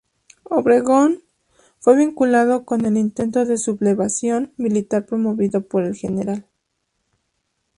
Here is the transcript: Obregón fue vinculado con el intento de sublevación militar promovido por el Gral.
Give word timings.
Obregón 0.45 1.21
fue 1.79 1.95
vinculado 1.95 2.65
con 2.65 2.85
el 2.87 2.97
intento 2.97 3.45
de 3.45 3.59
sublevación 3.59 4.51
militar 4.57 5.05
promovido 5.05 5.61
por 5.67 5.83
el 5.83 5.93
Gral. 6.01 6.47